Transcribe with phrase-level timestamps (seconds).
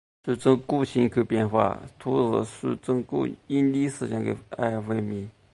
[0.25, 5.29] 叙宗谷人口变化图示叙宗谷因历史上的而闻名。